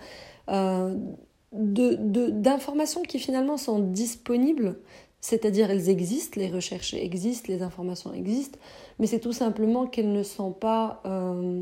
d'informations 1.54 3.02
de, 3.02 3.08
qui 3.08 3.20
finalement 3.20 3.58
sont 3.58 3.80
disponibles, 3.80 4.78
c'est-à-dire 5.22 5.70
elles 5.70 5.90
existent, 5.90 6.40
les 6.40 6.50
recherches 6.50 6.94
existent, 6.94 7.54
les 7.54 7.62
informations 7.62 8.14
existent, 8.14 8.58
mais 9.00 9.08
c'est 9.08 9.20
tout 9.20 9.34
simplement 9.34 9.86
qu'elles 9.86 10.12
ne 10.12 10.24
sont 10.24 10.52
pas, 10.52 11.02
euh, 11.06 11.62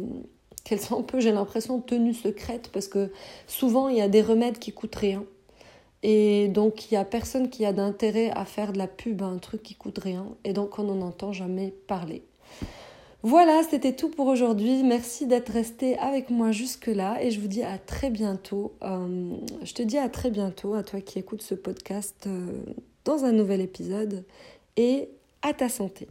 qu'elles 0.64 0.80
sont 0.80 1.00
un 1.00 1.04
peu, 1.04 1.20
j'ai 1.20 1.32
l'impression, 1.32 1.82
tenues 1.82 2.14
secrètes, 2.14 2.70
parce 2.72 2.88
que 2.88 3.12
souvent 3.48 3.90
il 3.90 3.98
y 3.98 4.02
a 4.02 4.08
des 4.08 4.22
remèdes 4.22 4.58
qui 4.58 4.72
coûtent 4.72 4.96
rien. 4.96 5.24
Et 6.04 6.48
donc 6.48 6.90
il 6.90 6.94
y 6.94 6.98
a 6.98 7.06
personne 7.06 7.50
qui 7.50 7.66
a 7.66 7.74
d'intérêt 7.74 8.32
à 8.32 8.46
faire 8.46 8.72
de 8.72 8.78
la 8.78 8.88
pub 8.88 9.22
à 9.22 9.26
un 9.26 9.38
truc 9.38 9.64
qui 9.64 9.76
coûte 9.76 10.00
rien, 10.00 10.26
et 10.44 10.54
donc 10.54 10.80
on 10.80 10.84
n'en 10.84 11.02
entend 11.02 11.34
jamais 11.34 11.74
parler. 11.88 12.24
Voilà, 13.22 13.64
c'était 13.70 13.94
tout 13.94 14.10
pour 14.10 14.28
aujourd'hui. 14.28 14.82
Merci 14.84 15.28
d'être 15.28 15.50
resté 15.52 15.98
avec 15.98 16.30
moi 16.30 16.54
jusque-là 16.54 17.22
et 17.22 17.32
je 17.32 17.42
vous 17.42 17.50
dis 17.50 17.64
à 17.64 17.78
très 17.78 18.10
bientôt. 18.10 18.72
Euh, 18.82 19.36
je 19.62 19.74
te 19.74 19.82
dis 19.82 19.98
à 19.98 20.08
très 20.08 20.32
bientôt 20.32 20.74
à 20.74 20.84
toi 20.84 21.02
qui 21.02 21.20
écoutes 21.20 21.42
ce 21.42 21.54
podcast 21.54 22.28
euh, 22.28 22.64
dans 23.04 23.26
un 23.26 23.34
nouvel 23.34 23.60
épisode 23.60 24.24
et 24.78 25.10
à 25.42 25.52
ta 25.52 25.68
santé. 25.68 26.08